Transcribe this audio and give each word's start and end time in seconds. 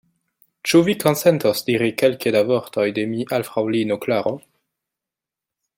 Ĉu 0.69 0.79
vi 0.87 0.95
konsentos 1.03 1.61
diri 1.67 1.89
kelke 2.03 2.33
da 2.37 2.41
vortoj 2.53 2.87
de 2.99 3.05
mi 3.13 3.29
al 3.39 3.47
fraŭlino 3.51 3.99
Klaro? 4.07 4.33